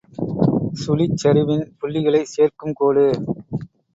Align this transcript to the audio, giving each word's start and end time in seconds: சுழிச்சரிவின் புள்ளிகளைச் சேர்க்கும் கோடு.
சுழிச்சரிவின் 0.81 1.63
புள்ளிகளைச் 1.79 2.31
சேர்க்கும் 2.33 2.73
கோடு. 2.73 3.05